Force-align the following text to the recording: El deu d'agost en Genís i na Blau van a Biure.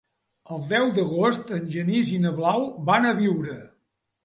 El 0.53 0.63
deu 0.71 0.89
d'agost 0.95 1.53
en 1.59 1.69
Genís 1.77 2.11
i 2.17 2.19
na 2.25 2.33
Blau 2.41 2.67
van 2.91 3.09
a 3.13 3.15
Biure. 3.23 3.57